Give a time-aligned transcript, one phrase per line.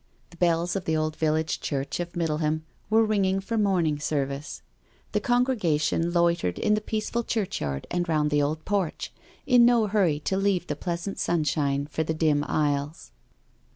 [0.31, 4.63] The bells of the old village church of Middleham were ringing for morning service.
[5.11, 9.13] The congregation loitered in the peaceful churchyard and round the old porch,
[9.45, 13.11] in no hurry to leave the pleasant sunshine for the dim aisles.